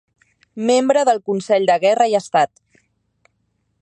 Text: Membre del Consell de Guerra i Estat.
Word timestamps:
Membre 0.69 1.03
del 1.09 1.21
Consell 1.31 1.67
de 1.71 1.75
Guerra 1.85 2.09
i 2.15 2.17
Estat. 2.21 2.53